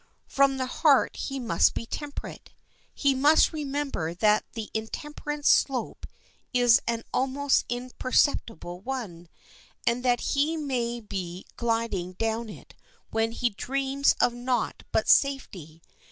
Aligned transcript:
From 0.25 0.57
the 0.57 0.65
heart 0.65 1.15
he 1.15 1.37
must 1.39 1.75
be 1.75 1.85
temperate. 1.85 2.49
He 2.91 3.13
must 3.13 3.53
remember 3.53 4.15
that 4.15 4.45
the 4.53 4.71
intemperance 4.73 5.47
slope 5.47 6.07
is 6.55 6.81
an 6.87 7.03
almost 7.13 7.65
imperceptible 7.69 8.79
one, 8.79 9.29
and 9.85 10.03
that 10.03 10.21
he 10.33 10.57
may 10.57 11.01
be 11.01 11.45
gliding 11.55 12.13
down 12.13 12.49
it 12.49 12.73
when 13.11 13.31
he 13.31 13.51
dreams 13.51 14.15
of 14.19 14.33
naught 14.33 14.81
but 14.91 15.07
safety. 15.07 15.83